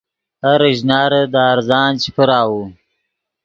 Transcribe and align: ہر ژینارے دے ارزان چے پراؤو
ہر 0.43 0.61
ژینارے 0.77 1.21
دے 1.33 1.43
ارزان 1.53 1.91
چے 2.01 2.09
پراؤو 2.15 2.61